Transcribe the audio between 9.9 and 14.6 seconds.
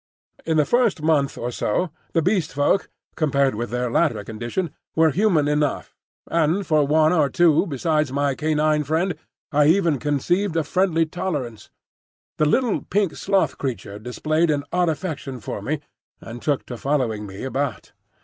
conceived a friendly tolerance. The little pink sloth creature displayed